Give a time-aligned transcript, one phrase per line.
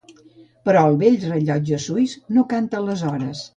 [0.69, 3.47] Però el vell rellotge suís no canta les hores.